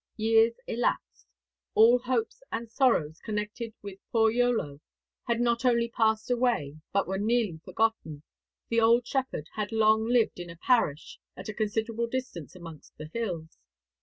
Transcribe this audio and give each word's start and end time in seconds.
Years 0.17 0.55
elapsed; 0.65 1.27
'all 1.75 1.99
hopes 1.99 2.41
and 2.51 2.71
sorrows 2.71 3.19
connected 3.19 3.75
with 3.83 3.99
poor 4.11 4.31
Iolo 4.31 4.79
had 5.27 5.39
not 5.39 5.63
only 5.63 5.89
passed 5.89 6.31
away, 6.31 6.77
but 6.91 7.07
were 7.07 7.19
nearly 7.19 7.59
forgotten; 7.63 8.23
the 8.69 8.81
old 8.81 9.05
shepherd 9.05 9.47
had 9.57 9.71
long 9.71 10.05
lived 10.07 10.39
in 10.39 10.49
a 10.49 10.55
parish 10.57 11.19
at 11.37 11.49
a 11.49 11.53
considerable 11.53 12.07
distance 12.07 12.55
amongst 12.55 12.97
the 12.97 13.09
hills. 13.13 13.59